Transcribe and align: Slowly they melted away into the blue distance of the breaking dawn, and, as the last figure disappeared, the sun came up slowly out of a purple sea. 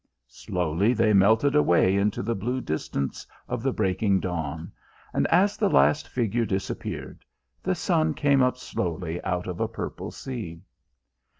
Slowly 0.29 0.93
they 0.93 1.13
melted 1.13 1.53
away 1.55 1.95
into 1.95 2.23
the 2.23 2.33
blue 2.33 2.59
distance 2.59 3.27
of 3.47 3.61
the 3.61 3.71
breaking 3.71 4.19
dawn, 4.21 4.71
and, 5.13 5.27
as 5.27 5.57
the 5.57 5.69
last 5.69 6.07
figure 6.07 6.43
disappeared, 6.43 7.23
the 7.61 7.75
sun 7.75 8.15
came 8.15 8.41
up 8.41 8.57
slowly 8.57 9.21
out 9.23 9.45
of 9.45 9.59
a 9.59 9.67
purple 9.67 10.09
sea. 10.09 10.63